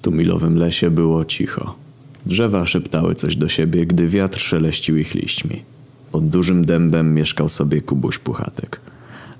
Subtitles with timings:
[0.00, 1.74] stumilowym lesie było cicho.
[2.26, 5.62] Drzewa szeptały coś do siebie, gdy wiatr szeleścił ich liśćmi.
[6.12, 8.80] Pod dużym dębem mieszkał sobie Kubuś Puchatek.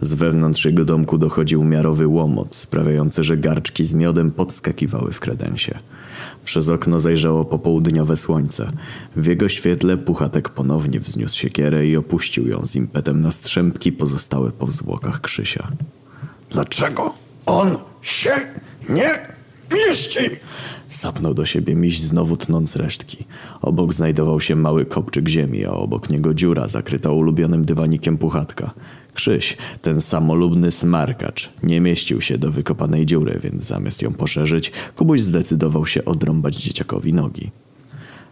[0.00, 5.78] Z wewnątrz jego domku dochodził miarowy łomot, sprawiający, że garczki z miodem podskakiwały w kredensie.
[6.44, 8.72] Przez okno zajrzało popołudniowe słońce.
[9.16, 14.50] W jego świetle Puchatek ponownie wzniósł siekierę i opuścił ją z impetem na strzępki pozostałe
[14.50, 15.68] po zwłokach Krzysia.
[16.50, 17.14] Dlaczego
[17.46, 18.32] on się
[18.88, 19.39] nie
[19.72, 20.20] mieści?
[20.88, 23.24] Sapnął do siebie miś znowu tnąc resztki.
[23.62, 28.70] Obok znajdował się mały kopczyk ziemi, a obok niego dziura zakryta ulubionym dywanikiem puchatka.
[29.14, 35.20] Krzyś, ten samolubny smarkacz, nie mieścił się do wykopanej dziury, więc zamiast ją poszerzyć, Kubuś
[35.20, 37.50] zdecydował się odrąbać dzieciakowi nogi.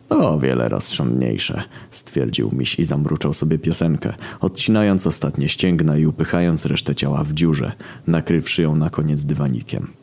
[0.08, 6.66] To o wiele rozsądniejsze, stwierdził miś i zamruczał sobie piosenkę, odcinając ostatnie ścięgna i upychając
[6.66, 7.72] resztę ciała w dziurze,
[8.06, 9.97] nakrywszy ją na koniec dywanikiem.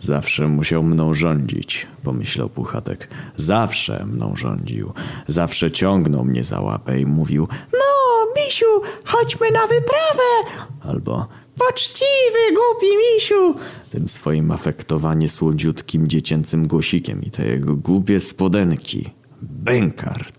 [0.00, 3.08] Zawsze musiał mną rządzić, pomyślał Puchatek.
[3.36, 4.92] Zawsze mną rządził.
[5.26, 7.78] Zawsze ciągnął mnie za łapę i mówił No,
[8.42, 8.66] misiu,
[9.04, 10.58] chodźmy na wyprawę!
[10.82, 13.54] albo Poczciwy, głupi misiu!
[13.90, 19.10] tym swoim afektowanie słodziutkim dziecięcym głosikiem i te jego głupie spodenki.
[19.42, 20.37] Bękart.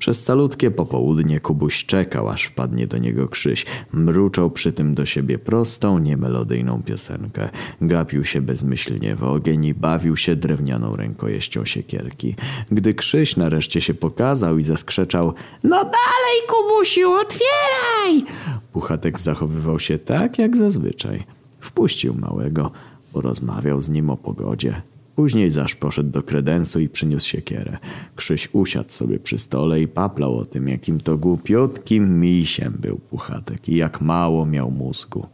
[0.00, 3.66] Przez calutkie popołudnie Kubuś czekał, aż wpadnie do niego Krzyś.
[3.92, 7.50] Mruczał przy tym do siebie prostą, niemelodyjną piosenkę.
[7.80, 12.34] Gapił się bezmyślnie w ogień i bawił się drewnianą rękojeścią siekierki.
[12.70, 15.34] Gdy Krzyś nareszcie się pokazał i zaskrzeczał
[15.64, 18.24] No dalej, Kubusiu, otwieraj!
[18.72, 21.24] Puchatek zachowywał się tak jak zazwyczaj.
[21.60, 22.70] Wpuścił małego,
[23.12, 24.82] porozmawiał z nim o pogodzie.
[25.16, 27.78] Później zaś poszedł do kredensu i przyniósł siekierę.
[28.16, 33.68] Krzyś usiadł sobie przy stole i paplał o tym, jakim to głupiutkim misiem był Puchatek
[33.68, 35.26] i jak mało miał mózgu.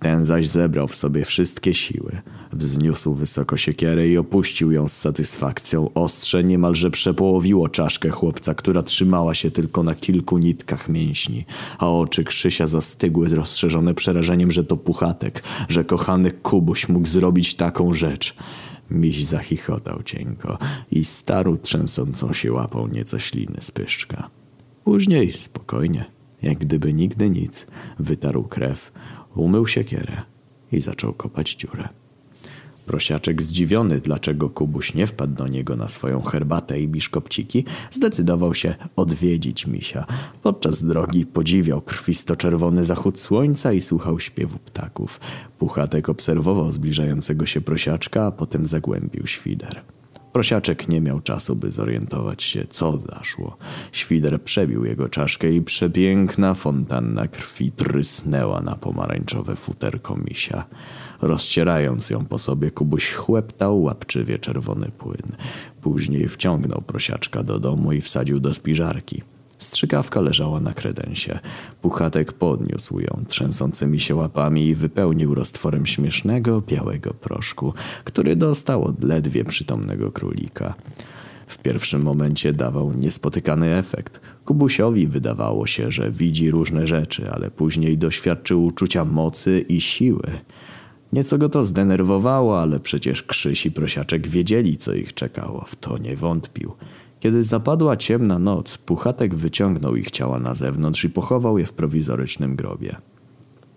[0.00, 2.22] Ten zaś zebrał w sobie wszystkie siły.
[2.52, 5.94] Wzniósł wysoko siekierę i opuścił ją z satysfakcją.
[5.94, 11.44] Ostrze niemalże przepołowiło czaszkę chłopca, która trzymała się tylko na kilku nitkach mięśni,
[11.78, 17.92] a oczy Krzysia zastygły rozszerzone przerażeniem, że to puchatek, że kochany Kubuś mógł zrobić taką
[17.92, 18.34] rzecz.
[18.90, 20.58] Miś zachichotał cienko
[20.90, 24.30] i starł trzęsącą się łapą nieco śliny z pyszczka.
[24.84, 26.04] Później spokojnie,
[26.42, 27.66] jak gdyby nigdy nic,
[27.98, 28.92] wytarł krew,
[29.34, 30.22] umył siekierę
[30.72, 31.88] i zaczął kopać dziurę.
[32.86, 38.74] Prosiaczek zdziwiony, dlaczego Kubuś nie wpadł do niego na swoją herbatę i biszkopciki, zdecydował się
[38.96, 40.06] odwiedzić misia.
[40.42, 45.20] Podczas drogi podziwiał krwisto-czerwony zachód słońca i słuchał śpiewu ptaków.
[45.58, 49.82] Puchatek obserwował zbliżającego się prosiaczka, a potem zagłębił świder.
[50.34, 53.56] Prosiaczek nie miał czasu, by zorientować się, co zaszło.
[53.92, 60.64] Świder przebił jego czaszkę i przepiękna fontanna krwi trysnęła na pomarańczowe futerko misia.
[61.22, 65.36] Rozcierając ją po sobie, Kubuś chłeptał łapczywie czerwony płyn.
[65.82, 69.22] Później wciągnął prosiaczka do domu i wsadził do spiżarki.
[69.64, 71.38] Strzykawka leżała na kredensie.
[71.82, 77.74] Puchatek podniósł ją trzęsącymi się łapami i wypełnił roztworem śmiesznego, białego proszku,
[78.04, 80.74] który dostał od ledwie przytomnego królika.
[81.46, 84.20] W pierwszym momencie dawał niespotykany efekt.
[84.44, 90.40] Kubusiowi wydawało się, że widzi różne rzeczy, ale później doświadczył uczucia mocy i siły.
[91.12, 95.64] Nieco go to zdenerwowało, ale przecież Krzyś i Prosiaczek wiedzieli, co ich czekało.
[95.66, 96.72] W to nie wątpił.
[97.24, 102.56] Kiedy zapadła ciemna noc, Puchatek wyciągnął ich ciała na zewnątrz i pochował je w prowizorycznym
[102.56, 102.96] grobie.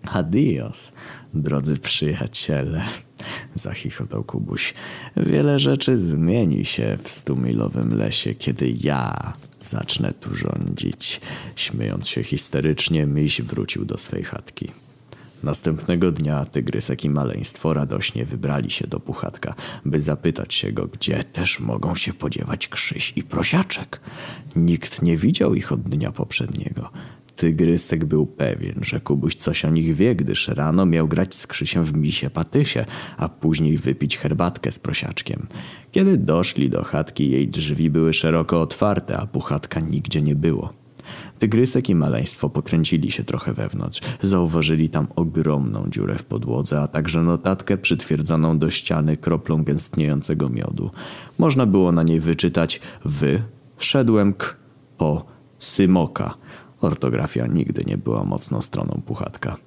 [0.03, 0.91] Adios,
[1.33, 2.81] drodzy przyjaciele,
[3.53, 4.73] zachichotał Kubuś.
[5.17, 11.21] Wiele rzeczy zmieni się w stumilowym lesie, kiedy ja zacznę tu rządzić.
[11.55, 14.71] Śmiejąc się histerycznie, miś wrócił do swej chatki.
[15.43, 19.55] Następnego dnia tygrysek i maleństwo radośnie wybrali się do Puchatka,
[19.85, 23.99] by zapytać się go, gdzie też mogą się podziewać Krzyś i Prosiaczek.
[24.55, 26.89] Nikt nie widział ich od dnia poprzedniego.
[27.35, 31.83] Tygrysek był pewien, że Kubuś coś o nich wie, gdyż rano miał grać z Krzysiem
[31.83, 32.85] w misie patysie,
[33.17, 35.47] a później wypić herbatkę z prosiaczkiem.
[35.91, 40.86] Kiedy doszli do chatki, jej drzwi były szeroko otwarte, a Puchatka nigdzie nie było.
[41.39, 44.01] Tygrysek i maleństwo pokręcili się trochę wewnątrz.
[44.21, 50.91] Zauważyli tam ogromną dziurę w podłodze, a także notatkę przytwierdzoną do ściany kroplą gęstniejącego miodu.
[51.37, 53.43] Można było na niej wyczytać wy,
[53.77, 54.45] szedłem k,
[54.97, 55.25] po,
[55.59, 56.33] symoka.
[56.81, 59.57] Ortografia nigdy nie była mocną stroną puchatka.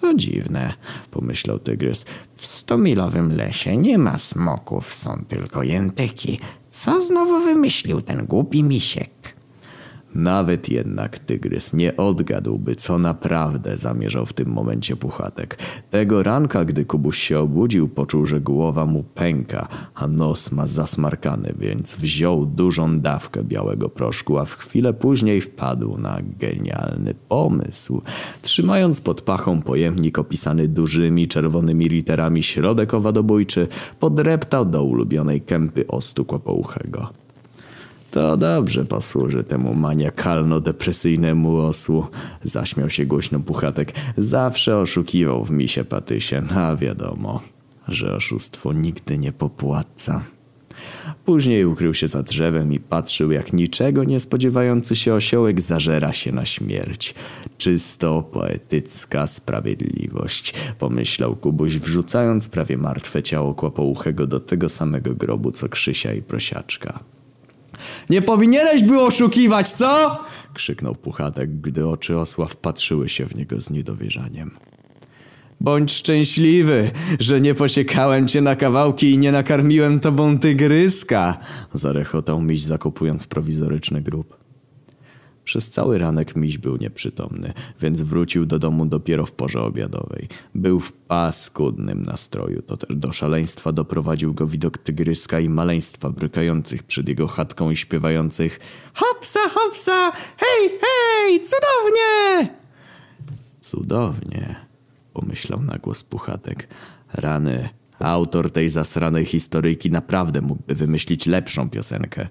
[0.00, 0.74] To dziwne,
[1.10, 2.04] pomyślał tygrys.
[2.36, 6.38] W stomilowym lesie nie ma smoków, są tylko jętyki.
[6.70, 9.37] Co znowu wymyślił ten głupi misiek?
[10.14, 15.58] Nawet jednak tygrys nie odgadłby, co naprawdę zamierzał w tym momencie Puchatek.
[15.90, 21.54] Tego ranka, gdy Kubuś się obudził, poczuł, że głowa mu pęka, a nos ma zasmarkany,
[21.58, 28.02] więc wziął dużą dawkę białego proszku, a w chwilę później wpadł na genialny pomysł.
[28.42, 33.68] Trzymając pod pachą pojemnik opisany dużymi czerwonymi literami środek owadobójczy,
[34.00, 37.27] podreptał do ulubionej kępy ostu kłopouchego.
[38.18, 42.06] To dobrze posłuży temu maniakalno-depresyjnemu osłu.
[42.42, 43.92] Zaśmiał się głośno Puchatek.
[44.16, 47.40] Zawsze oszukiwał w misie patysie, a wiadomo,
[47.88, 50.24] że oszustwo nigdy nie popłaca.
[51.24, 56.32] Później ukrył się za drzewem i patrzył, jak niczego nie spodziewający się osiołek zażera się
[56.32, 57.14] na śmierć.
[57.58, 65.68] Czysto poetycka sprawiedliwość, pomyślał Kubuś, wrzucając prawie martwe ciało kłopouchego do tego samego grobu, co
[65.68, 67.17] Krzysia i Prosiaczka.
[68.10, 70.20] Nie powinieneś było oszukiwać, co?
[70.54, 74.50] krzyknął Puchatek, gdy oczy osła wpatrzyły się w niego z niedowierzaniem.
[75.60, 76.90] Bądź szczęśliwy,
[77.20, 81.38] że nie posiekałem cię na kawałki i nie nakarmiłem tobą tygryska,
[81.72, 84.47] zarechotał miś zakopując prowizoryczny grób.
[85.48, 90.28] Przez cały ranek miś był nieprzytomny, więc wrócił do domu dopiero w porze obiadowej.
[90.54, 92.62] Był w paskudnym nastroju.
[92.62, 97.76] To też do szaleństwa doprowadził go widok tygryska i maleństwa brykających przed jego chatką i
[97.76, 98.60] śpiewających
[98.94, 102.48] Hopsa, hopsa, hej, hej, cudownie!
[103.60, 104.56] Cudownie,
[105.12, 106.68] pomyślał na głos Puchatek.
[107.12, 107.68] Rany,
[107.98, 112.28] autor tej zasranej historyjki naprawdę mógłby wymyślić lepszą piosenkę.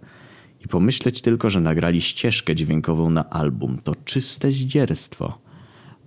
[0.65, 3.79] I pomyśleć tylko, że nagrali ścieżkę dźwiękową na album.
[3.83, 5.37] To czyste zdzierstwo.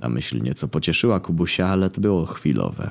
[0.00, 2.90] Ta myśl nieco pocieszyła Kubusia, ale to było chwilowe.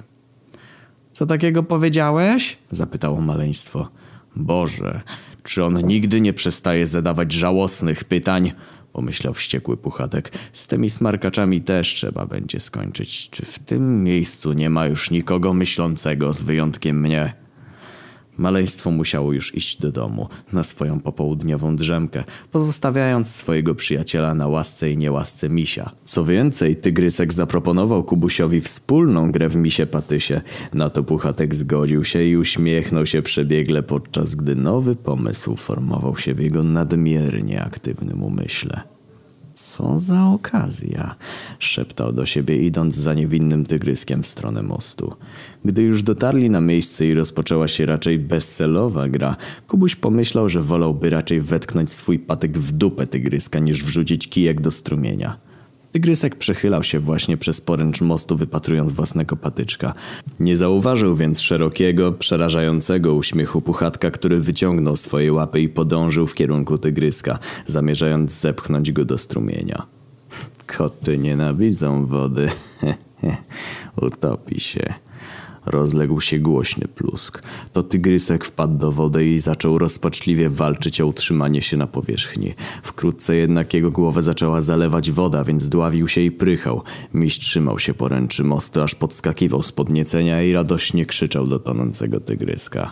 [1.12, 2.58] Co takiego powiedziałeś?
[2.72, 3.90] Zapytało maleństwo.
[4.36, 5.02] Boże,
[5.44, 8.52] czy on nigdy nie przestaje zadawać żałosnych pytań?
[8.94, 10.32] Pomyślał wściekły Puchatek.
[10.54, 13.30] Z tymi smarkaczami też trzeba będzie skończyć.
[13.30, 17.34] Czy w tym miejscu nie ma już nikogo myślącego z wyjątkiem mnie?
[18.40, 24.92] Maleństwo musiało już iść do domu, na swoją popołudniową drzemkę, pozostawiając swojego przyjaciela na łasce
[24.92, 25.92] i niełasce misia.
[26.06, 30.42] Co więcej, Tygrysek zaproponował Kubusiowi wspólną grę w misie patysie.
[30.74, 36.34] Na to Puchatek zgodził się i uśmiechnął się przebiegle, podczas gdy nowy pomysł formował się
[36.34, 38.99] w jego nadmiernie aktywnym umyśle.
[39.60, 41.16] Co za okazja,
[41.60, 45.14] szeptał do siebie idąc za niewinnym tygryskiem w stronę mostu.
[45.66, 49.36] Gdy już dotarli na miejsce i rozpoczęła się raczej bezcelowa gra,
[49.68, 54.72] Kubuś pomyślał, że wolałby raczej wetknąć swój patyk w dupę tygryska niż wrzucić kijek do
[54.72, 55.49] strumienia.
[55.92, 59.94] Tygrysek przechylał się właśnie przez poręcz mostu, wypatrując własnego patyczka.
[60.40, 66.78] Nie zauważył więc szerokiego, przerażającego uśmiechu puchatka, który wyciągnął swoje łapy i podążył w kierunku
[66.78, 69.86] tygryska, zamierzając zepchnąć go do strumienia.
[70.78, 72.50] Koty nienawidzą wody.
[74.08, 74.94] Utopi się.
[75.66, 77.44] Rozległ się głośny plusk.
[77.74, 82.54] To tygrysek wpadł do wody i zaczął rozpaczliwie walczyć o utrzymanie się na powierzchni.
[82.84, 86.84] Wkrótce jednak jego głowę zaczęła zalewać woda, więc dławił się i prychał.
[87.14, 92.92] Miś trzymał się poręczy mostu, aż podskakiwał z podniecenia i radośnie krzyczał do tonącego tygryska.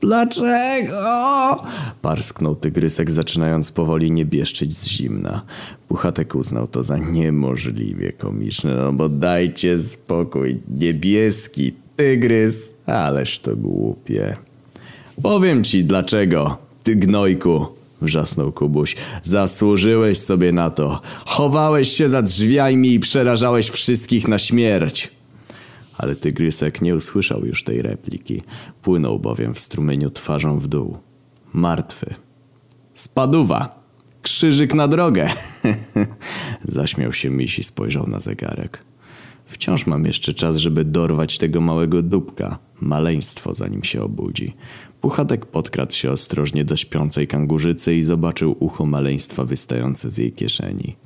[0.00, 1.56] Dlaczego?
[2.02, 5.42] Parsknął tygrysek, zaczynając powoli niebieszczyć z zimna.
[5.88, 14.36] Puchatek uznał to za niemożliwie komiczne, no bo dajcie spokój, niebieski, Tygrys, ależ to głupie.
[15.22, 17.66] Powiem ci dlaczego, ty gnojku,
[18.02, 18.96] wrzasnął Kubuś.
[19.22, 21.00] Zasłużyłeś sobie na to.
[21.26, 25.10] Chowałeś się za drzwiami i przerażałeś wszystkich na śmierć.
[25.98, 28.42] Ale tygrysek nie usłyszał już tej repliki.
[28.82, 30.98] Płynął bowiem w strumieniu twarzą w dół.
[31.52, 32.14] Martwy.
[32.94, 33.86] Spaduwa!
[34.22, 35.30] Krzyżyk na drogę!
[36.64, 38.82] Zaśmiał się Misi, spojrzał na zegarek.
[39.56, 42.58] Wciąż mam jeszcze czas, żeby dorwać tego małego dupka.
[42.80, 44.54] Maleństwo, zanim się obudzi.
[45.00, 50.96] Puchatek podkradł się ostrożnie do śpiącej kangurzycy i zobaczył ucho maleństwa wystające z jej kieszeni.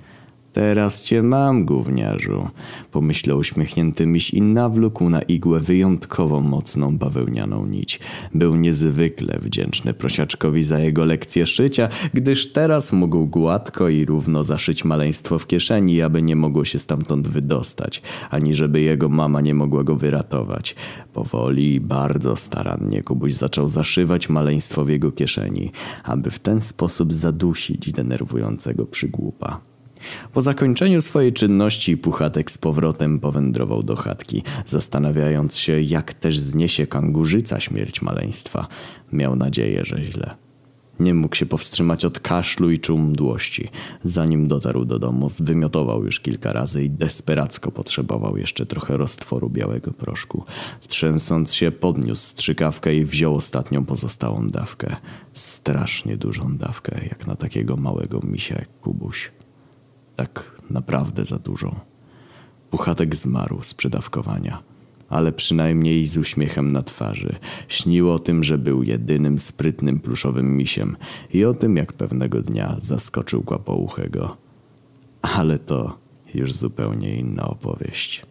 [0.53, 2.49] Teraz cię mam, gówniarzu,
[2.91, 8.01] pomyślał uśmiechnięty miś i nawlókł na igłę wyjątkowo mocną bawełnianą nić.
[8.35, 14.85] Był niezwykle wdzięczny prosiaczkowi za jego lekcję szycia, gdyż teraz mógł gładko i równo zaszyć
[14.85, 19.85] maleństwo w kieszeni, aby nie mogło się stamtąd wydostać, ani żeby jego mama nie mogła
[19.85, 20.75] go wyratować.
[21.13, 25.73] Powoli i bardzo starannie Kubuś zaczął zaszywać maleństwo w jego kieszeni,
[26.05, 29.70] aby w ten sposób zadusić denerwującego przygłupa.
[30.33, 36.87] Po zakończeniu swojej czynności Puchatek z powrotem powędrował do chatki, zastanawiając się, jak też zniesie
[36.87, 38.67] kangurzyca śmierć maleństwa.
[39.13, 40.35] Miał nadzieję, że źle.
[41.01, 43.69] Nie mógł się powstrzymać od kaszlu i czuł mdłości.
[44.03, 49.91] Zanim dotarł do domu, zwymiotował już kilka razy i desperacko potrzebował jeszcze trochę roztworu białego
[49.91, 50.45] proszku.
[50.89, 54.97] Trzęsąc się, podniósł strzykawkę i wziął ostatnią pozostałą dawkę.
[55.33, 59.31] Strasznie dużą dawkę, jak na takiego małego misia jak Kubuś.
[60.21, 61.77] Tak naprawdę za dużą.
[62.71, 64.63] Puchatek zmarł z przedawkowania,
[65.09, 67.39] ale przynajmniej z uśmiechem na twarzy.
[67.69, 70.97] Śnił o tym, że był jedynym sprytnym pluszowym misiem
[71.33, 74.37] i o tym, jak pewnego dnia zaskoczył kłapouchego.
[75.23, 75.99] Ale to
[76.35, 78.23] już zupełnie inna opowieść.